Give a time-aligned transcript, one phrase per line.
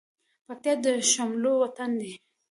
[0.45, 2.11] پکتيا د شملو وطن ده